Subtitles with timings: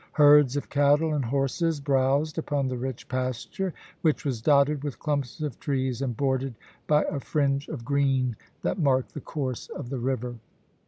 [0.13, 5.41] Herds of cattle and horses browsed upon the rich pasture, which was dotted with clumps
[5.41, 6.55] of trees and bordered
[6.87, 10.37] by a fringe of green that marked the course of the river.